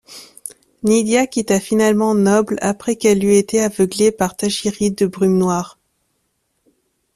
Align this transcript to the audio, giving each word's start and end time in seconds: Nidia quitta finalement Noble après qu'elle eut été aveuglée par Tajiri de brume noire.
Nidia 0.81 1.27
quitta 1.27 1.59
finalement 1.59 2.15
Noble 2.15 2.57
après 2.63 2.95
qu'elle 2.95 3.23
eut 3.23 3.35
été 3.37 3.61
aveuglée 3.61 4.11
par 4.11 4.35
Tajiri 4.35 4.89
de 4.89 5.05
brume 5.05 5.37
noire. 5.37 5.77